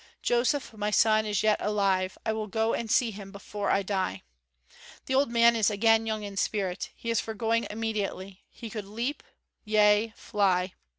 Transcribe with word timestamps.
Joseph 0.23 0.73
my 0.73 0.89
son 0.89 1.27
is 1.27 1.43
yet 1.43 1.61
alive. 1.61 2.17
I 2.25 2.33
will 2.33 2.47
go 2.47 2.73
and 2.73 2.89
see 2.89 3.11
him 3.11 3.31
before 3.31 3.69
I 3.69 3.83
die." 3.83 4.23
The 5.05 5.13
old 5.13 5.29
man 5.29 5.55
is 5.55 5.69
again 5.69 6.07
young 6.07 6.23
in 6.23 6.37
spirit. 6.37 6.89
He 6.95 7.11
is 7.11 7.19
for 7.19 7.35
going 7.35 7.67
immediately; 7.69 8.41
he 8.49 8.71
could 8.71 8.85
leap, 8.85 9.21
yea, 9.63 10.11
fly. 10.17 10.73